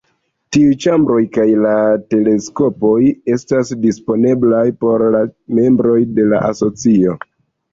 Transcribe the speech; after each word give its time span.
Tiuj 0.55 0.77
ĉambroj 0.85 1.17
kaj 1.35 1.43
la 1.65 1.73
teleskopoj 2.13 2.93
estas 3.35 3.71
disponblaj 3.83 4.65
por 4.85 5.05
la 5.17 5.23
membroj 5.61 5.99
de 6.17 6.27
la 6.33 6.41
asocio. 6.51 7.17